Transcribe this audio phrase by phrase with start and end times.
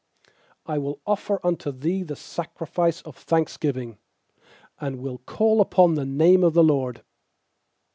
[0.67, 3.99] 17I will offer to Thee the sacrifice of thanksgiving,
[4.79, 7.03] And will call upon the name of the LORD.